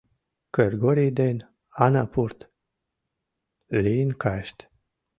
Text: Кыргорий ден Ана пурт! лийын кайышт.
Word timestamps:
Кыргорий 0.55 1.11
ден 1.19 1.37
Ана 1.83 2.03
пурт! 2.13 2.39
лийын 3.83 4.11
кайышт. 4.23 4.57